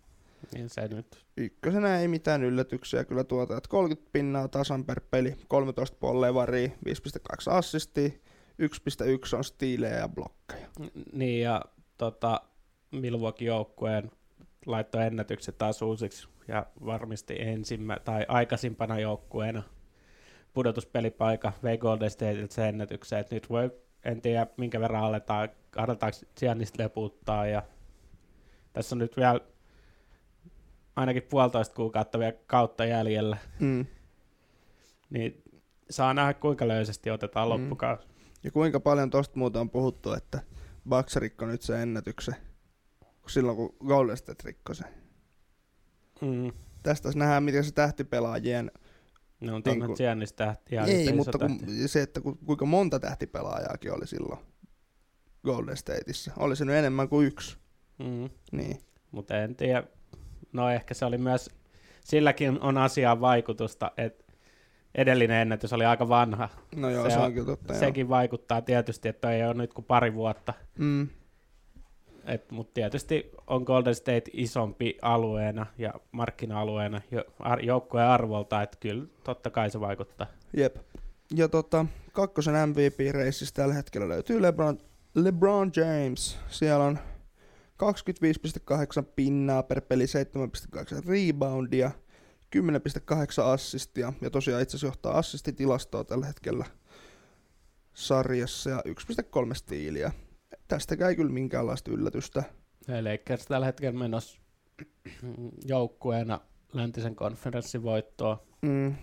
[0.54, 1.26] niin se nyt.
[1.38, 6.74] Ykkösenä ei mitään yllätyksiä kyllä tuota, että 30 pinnaa tasan per peli, 13 pollevaria, 5.2
[7.48, 8.10] assistia,
[8.62, 10.68] 1.1 on stiilejä ja blokkeja.
[11.14, 11.62] Niin ja
[11.98, 12.42] tota,
[12.92, 14.12] Milwaukee joukkueen
[14.66, 19.64] laittoi ennätykset taas uusiksi ja varmisti ensimmä, tai aikaisimpana joukkueena
[20.54, 23.72] pudotuspelipaikka vei Golden State se ennätyksen, että nyt voi,
[24.06, 27.64] en tiedä minkä verran aletaan, aletaanko Giannista leputtaa ja
[28.74, 29.40] tässä on nyt vielä
[30.98, 33.38] ainakin puolitoista kuukautta vielä kautta jäljellä.
[33.60, 33.86] Mm.
[35.10, 35.44] Niin
[35.90, 37.50] saa nähdä, kuinka löysästi otetaan mm.
[37.50, 38.08] loppukausi.
[38.44, 40.42] Ja kuinka paljon tosta muuta on puhuttu, että
[40.90, 42.36] Bucks rikko nyt se ennätyksen,
[43.28, 44.88] silloin kun Golden State rikkoi sen.
[46.22, 46.52] Mm.
[46.84, 48.72] Tästä nähdään, miten se tähtipelaajien...
[49.40, 51.88] Ne on Niin Giannis tähti Ei, mutta kun, tähti.
[51.88, 54.40] se, että ku, kuinka monta tähtipelaajaakin oli silloin
[55.46, 56.32] Golden Stateissa.
[56.38, 57.58] Oli se nyt enemmän kuin yksi.
[58.00, 58.30] Mm.
[58.52, 58.80] Niin.
[59.12, 59.84] Mutta en tiedä.
[60.58, 61.50] No ehkä se oli myös,
[62.04, 64.24] silläkin on asiaan vaikutusta, että
[64.96, 66.50] edellinen ennätys oli aika vanha.
[66.76, 67.74] No joo, Se se, on- on kyllä totta.
[67.74, 67.80] joo.
[67.80, 70.54] Sekin vaikuttaa tietysti, että ei ole nyt kuin pari vuotta.
[70.78, 71.08] Mm.
[72.52, 79.06] Mutta tietysti on Golden State isompi alueena ja markkina-alueena jo, ar, joukkueen arvolta, että kyllä
[79.24, 80.28] totta kai se vaikuttaa.
[80.58, 80.76] Jep.
[81.36, 84.78] Ja tota, kakkosen MVP-reissistä tällä hetkellä löytyy LeBron,
[85.16, 86.38] LeBron James.
[86.50, 87.00] Siellä on
[87.84, 91.92] 25,8 pinnaa per peli, 7,8 reboundia,
[92.56, 94.14] 10,8 assistia.
[94.22, 96.66] Ja tosiaan itse asiassa johtaa assistitilastoa tällä hetkellä
[97.94, 100.12] sarjassa ja 1,3 stiiliä.
[100.68, 102.44] Tästäkään ei kyllä minkäänlaista yllätystä.
[102.88, 104.40] Lakers tällä hetkellä menossa
[105.66, 106.40] joukkueena
[106.74, 108.38] läntisen konferenssin voittoon.
[108.62, 108.96] Mm,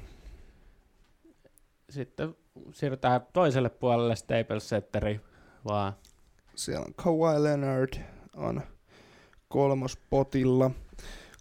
[1.90, 2.34] Sitten
[2.72, 5.20] siirrytään toiselle puolelle Staples Centeri
[5.64, 5.92] vaan.
[6.54, 8.62] Siellä on Kawhi Leonard on
[9.48, 10.70] kolmospotilla.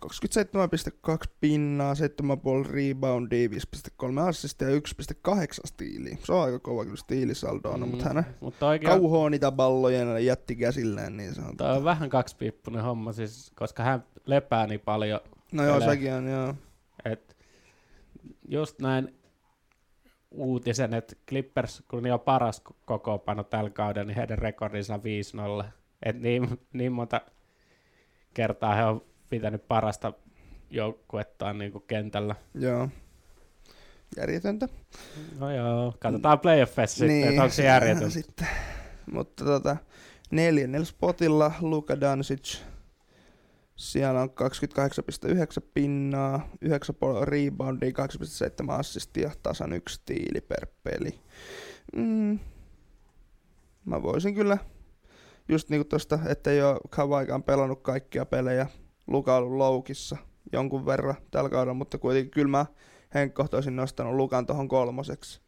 [0.06, 4.82] 27,2 pinnaa, 7,5 reboundia, 5,3 assistia ja 1,8
[5.66, 6.18] stiiliä.
[6.24, 7.90] Se on aika kova kyllä stiilisaldo on, mm.
[7.90, 11.58] mutta hän mutta oikein kauhoo niitä balloja ja jätti käsillään niin sanotaan.
[11.58, 15.20] toi on vähän kaksipiippunen homma, siis, koska hän lepää niin paljon.
[15.52, 16.56] No joo, sekin on joo.
[17.06, 17.38] Et
[18.48, 19.16] just näin
[20.32, 25.02] uutisen, että Clippers, kun ne on paras ko- kokoonpano tällä kaudella, niin heidän rekordinsa on
[25.64, 25.66] 5-0.
[26.06, 27.22] Et niin, niin monta
[28.34, 30.14] kertaa he on pitänyt parasta
[30.70, 32.36] joukkuettaan niin kuin kentällä.
[32.54, 32.90] Joo.
[34.18, 34.68] Järjetöntä.
[35.40, 38.10] No joo, katsotaan playoffissa sitten, että onko se järjetöntä.
[38.20, 38.48] Sitten.
[39.12, 39.78] Mutta tota,
[40.32, 42.58] neljännellä spotilla Luka Doncic.
[43.76, 46.70] Siellä on 28,9 pinnaa, 9,5
[47.24, 51.20] reboundia, 2,7 assistia, tasan yksi tiili per peli.
[51.96, 52.40] Mm.
[53.86, 54.58] Mä voisin kyllä,
[55.50, 58.68] just niinku tosta, että ei ole Kawaikaan pelannut kaikkia pelejä.
[59.08, 60.18] Luka ollut loukissa
[60.52, 62.66] jonkun verran tällä kaudella, mutta kuitenkin kyllä mä
[63.14, 65.42] henkkohtoisin nostanut Lukan tohon kolmoseksi.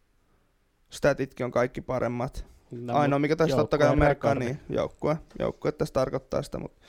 [0.90, 2.46] Statitkin on kaikki paremmat.
[2.72, 5.18] No, Ainoa, mut mikä tässä totta kai on merkkaa, niin joukkue.
[5.40, 6.82] Joukkue tässä tarkoittaa sitä, mutta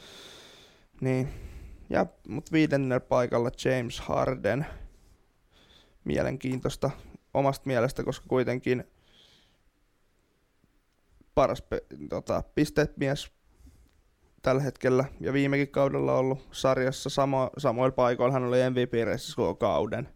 [1.01, 1.29] niin.
[1.91, 4.67] Ja, mutta viidennellä paikalla James Harden.
[6.05, 6.91] Mielenkiintoista
[7.35, 8.85] omasta mielestä, koska kuitenkin
[11.37, 13.31] paras pe- tota, pisteet mies
[14.43, 18.33] tällä hetkellä ja viimekin kaudella ollut sarjassa samo, samoilla paikoilla.
[18.33, 20.09] Hän oli MVP-reisissä koko kauden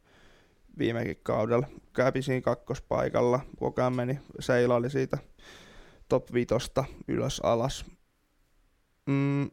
[0.78, 1.66] viimekin kaudella.
[1.92, 5.18] Kävi siinä kakkospaikalla, koko ajan meni, seilaili siitä
[6.08, 7.84] top vitosta ylös alas.
[9.06, 9.50] Mm.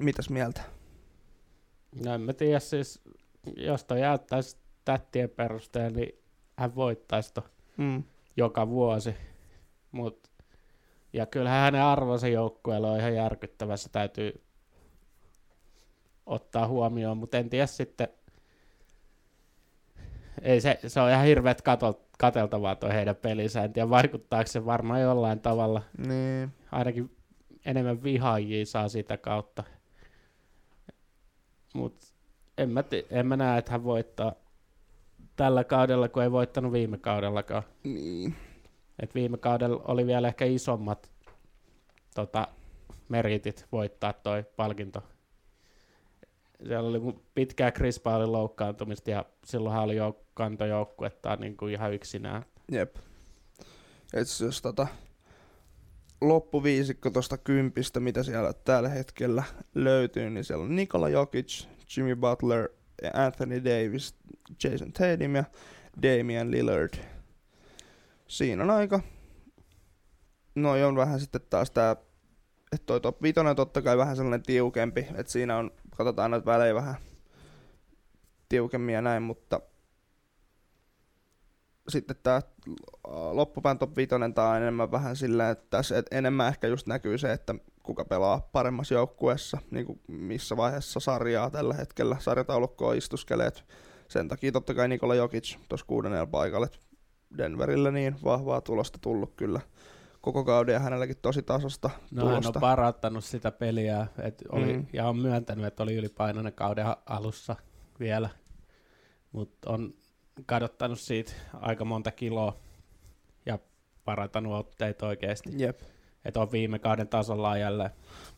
[0.00, 0.60] Mitäs mieltä?
[2.04, 3.00] No en mä tiedä, siis
[3.56, 6.18] jos toi jäyttäisi tättien perusteella, niin
[6.58, 7.42] hän voittaisi to
[7.76, 8.04] Mm.
[8.36, 9.14] joka vuosi.
[9.92, 10.30] Mut,
[11.12, 14.42] ja kyllähän hänen arvonsa joukkueella on ihan järkyttävä, se täytyy
[16.26, 18.08] ottaa huomioon, mutta en tiedä sitten,
[20.42, 24.64] ei se, se on ihan hirveet kato, kateltavaa toi heidän pelinsä, en tiedä vaikuttaako se
[24.66, 26.52] varmaan jollain tavalla, Niin.
[26.72, 27.16] ainakin
[27.64, 29.64] enemmän vihaajia saa sitä kautta.
[31.74, 32.06] Mutta
[32.58, 34.32] en mä, ti- en mä näe, että hän voittaa
[35.36, 37.62] tällä kaudella, kun ei voittanut viime kaudellakaan.
[37.84, 38.34] Niin.
[39.02, 41.10] Et viime kaudella oli vielä ehkä isommat
[42.14, 42.48] tota,
[43.08, 45.02] meritit voittaa toi palkinto.
[46.66, 51.94] Siellä oli mu- pitkää Chris Paulin loukkaantumista ja silloinhan oli jouk- kantojoukkuetta niin kuin ihan
[51.94, 52.44] yksinään.
[52.72, 52.96] Jep.
[54.14, 54.86] Et jos tota
[56.20, 62.68] loppuviisikko tosta kympistä, mitä siellä tällä hetkellä löytyy, niin siellä on Nikola Jokic, Jimmy Butler,
[63.14, 64.14] Anthony Davis,
[64.64, 65.44] Jason Tatum ja
[66.02, 66.94] Damian Lillard.
[68.30, 69.00] Siinä on aika...
[70.54, 71.96] No on vähän sitten taas tää,
[72.72, 76.46] että toi top 5 on totta kai vähän sellainen tiukempi, että siinä on, katsotaan näitä
[76.46, 76.94] välejä vähän
[78.48, 79.60] tiukemmin ja näin, mutta
[81.88, 82.42] sitten tämä
[83.30, 87.32] loppupään top 5 tää on enemmän vähän silleen, että tässä enemmän ehkä just näkyy se,
[87.32, 93.64] että kuka pelaa paremmassa joukkueessa, niin kuin missä vaiheessa sarjaa tällä hetkellä, sarjataulukkoa istuskeleet.
[94.08, 96.89] Sen takia totta kai Nikola Jokic tuossa kuudennella paikalla, että
[97.38, 99.60] Denverillä niin vahvaa tulosta tullut kyllä
[100.20, 102.58] koko kauden ja hänelläkin tosi tasasta No hän tulosta.
[102.58, 104.86] on parantanut sitä peliä et oli, Mm.
[104.92, 107.56] ja on myöntänyt, että oli ylipainoinen kauden alussa
[108.00, 108.28] vielä,
[109.32, 109.94] mutta on
[110.46, 112.56] kadottanut siitä aika monta kiloa
[113.46, 113.58] ja
[114.04, 115.50] parantanut otteita oikeasti.
[115.56, 115.80] Jep.
[116.24, 117.90] että on viime kauden tasolla jälleen.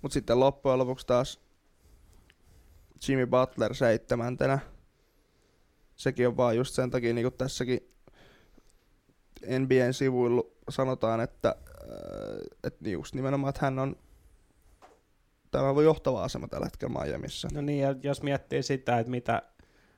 [0.03, 1.41] Mutta sitten loppujen lopuksi taas
[3.09, 4.59] Jimmy Butler seitsemäntenä.
[5.97, 7.92] Sekin on vaan just sen takia, niin kuin tässäkin
[9.59, 11.87] NBAn sivuilla sanotaan, että, äh,
[12.65, 13.97] että just nimenomaan, että hän on
[15.53, 17.49] tämä on johtava asema tällä hetkellä Miamiissa.
[17.55, 19.43] No niin, ja jos miettii sitä, että mitä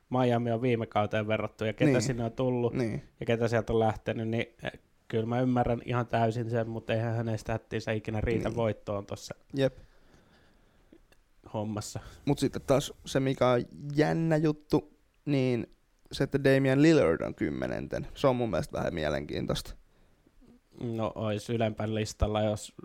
[0.09, 2.01] Miami on viime kauteen verrattu ja ketä niin.
[2.01, 3.03] sinne on tullut niin.
[3.19, 7.15] ja ketä sieltä on lähtenyt, niin eh, kyllä mä ymmärrän ihan täysin sen, mutta eihän
[7.15, 8.57] hänestä se ikinä riitä niin.
[8.57, 9.77] voittoon tuossa Jep.
[11.53, 11.99] hommassa.
[12.25, 13.61] Mutta sitten taas se, mikä on
[13.95, 15.75] jännä juttu, niin
[16.11, 18.07] se, että Damian Lillard on kymmenenten.
[18.13, 19.75] Se on mun mielestä vähän mielenkiintoista.
[20.79, 22.75] No, olisi ylempän listalla, jos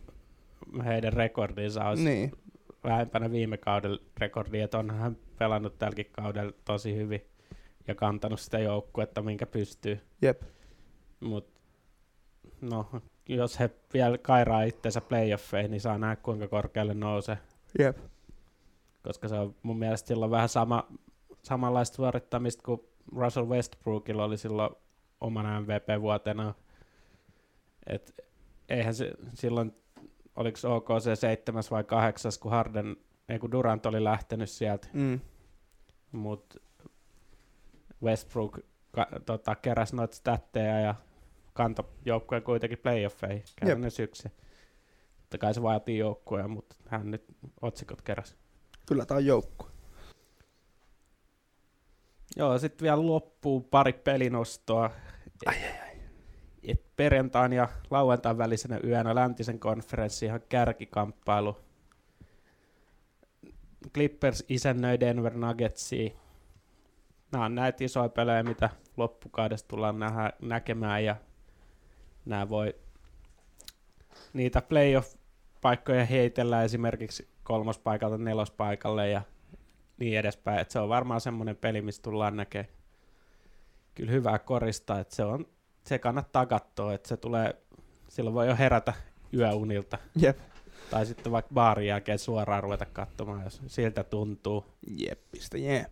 [0.86, 2.32] heidän rekordinsa olisi niin.
[2.84, 7.22] vähempänä viime kauden rekordi, että onhan hän pelannut tälläkin kaudella tosi hyvin
[7.88, 10.00] ja kantanut sitä joukkuetta, minkä pystyy.
[10.22, 10.42] Jep.
[11.20, 11.48] Mut,
[12.60, 12.86] no,
[13.28, 17.38] jos he vielä kairaa itsensä playoffeihin, niin saa nähdä kuinka korkealle nousee.
[17.78, 17.98] Jep.
[19.02, 20.88] Koska se on mun mielestä silloin vähän sama,
[21.44, 22.80] samanlaista suorittamista kuin
[23.16, 24.70] Russell Westbrookilla oli silloin
[25.20, 26.54] omana MVP-vuotena.
[27.86, 28.24] Et
[28.68, 29.74] eihän se silloin,
[30.36, 32.96] oliko OK se seitsemäs vai kahdeksas, kun Harden,
[33.28, 34.88] ei kun Durant oli lähtenyt sieltä.
[34.92, 35.20] Mm.
[36.12, 36.58] Mutta
[38.02, 38.58] Westbrook
[38.92, 40.94] ka, tota, keräsi noita statteja ja
[41.52, 44.28] kantoi joukkueen kuitenkin playoffeihin käytännön syksy.
[45.18, 47.24] Totta kai se vaatii joukkueen, mutta hän nyt
[47.62, 48.36] otsikot keräsi.
[48.86, 49.73] Kyllä tämä on joukkue.
[52.36, 54.90] Joo, sitten vielä loppuu pari pelinostoa.
[55.46, 55.96] Ai, ai, ai.
[56.62, 61.56] Et perjantain ja lauantain välisenä yönä läntisen konferenssi ihan kärkikamppailu.
[63.94, 66.10] Clippers isännöi Denver Nuggetsia.
[67.32, 71.16] Nämä on näitä isoja pelejä, mitä loppukaudesta tullaan nähdä, näkemään ja
[72.24, 72.74] nämä voi
[74.32, 79.22] niitä playoff-paikkoja heitellä esimerkiksi kolmospaikalta nelospaikalle ja
[79.98, 80.58] niin edespäin.
[80.58, 82.74] Et se on varmaan semmoinen peli, missä tullaan näkemään
[83.94, 85.46] kyllä hyvää korista, että se, on,
[85.84, 87.54] se kannattaa katsoa, että se tulee,
[88.08, 88.92] silloin voi jo herätä
[89.34, 89.98] yöunilta.
[90.16, 90.38] Jep.
[90.90, 94.64] Tai sitten vaikka baarin jälkeen suoraan ruveta katsomaan, jos siltä tuntuu.
[94.86, 95.86] Jeppistä, jee.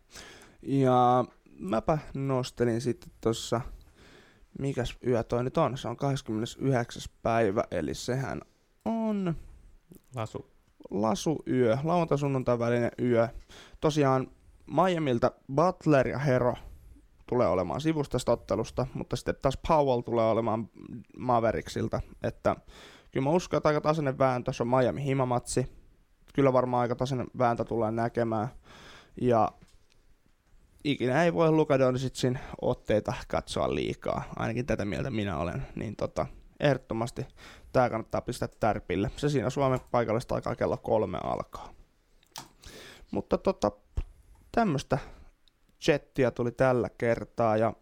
[0.63, 1.25] Ja
[1.59, 3.61] mäpä nostelin sitten tuossa,
[4.59, 7.03] mikäs yö toi nyt on, se on 29.
[7.23, 8.41] päivä, eli sehän
[8.85, 9.37] on...
[10.15, 10.52] Lasu.
[10.93, 13.29] Lasuyö, lauantai välinen yö.
[13.81, 14.31] Tosiaan
[14.67, 16.55] Miamilta Butler ja Hero
[17.27, 20.69] tulee olemaan sivusta ottelusta, mutta sitten taas Powell tulee olemaan
[21.19, 22.57] Mavericksilta, että
[23.11, 25.67] kyllä mä uskon, että aika tasainen vääntö, se on Miami himamatsi,
[26.35, 28.49] kyllä varmaan aika tasainen vääntö tulee näkemään,
[29.21, 29.53] ja
[30.85, 36.27] ikinä ei voi Luka Doncicin otteita katsoa liikaa, ainakin tätä mieltä minä olen, niin tota,
[36.61, 37.27] ehdottomasti
[37.73, 39.11] tämä kannattaa pistää tärpille.
[39.17, 41.73] Se siinä Suomen paikallista aikaa kello kolme alkaa.
[43.11, 43.73] Mutta tota,
[44.53, 44.99] tämmöistä
[45.81, 47.73] chattia tuli tällä kertaa ja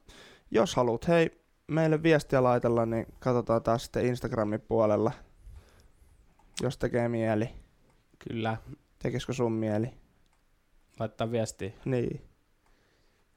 [0.50, 5.12] jos haluat hei meille viestiä laitella, niin katsotaan taas sitten Instagramin puolella,
[6.62, 7.50] jos tekee mieli.
[8.28, 8.56] Kyllä.
[8.98, 9.90] Tekisikö sun mieli?
[10.98, 11.74] Laittaa viesti.
[11.84, 12.30] Niin.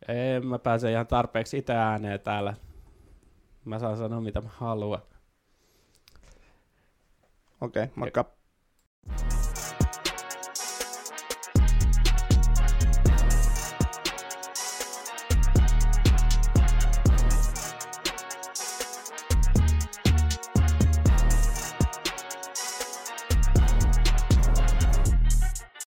[0.07, 2.53] Ei, mä pääsen ihan tarpeeksi itse ääneen täällä.
[3.65, 5.01] Mä saan sanoa mitä mä haluan.
[7.63, 8.21] Okei, okay, moikka.
[8.21, 9.32] Okay.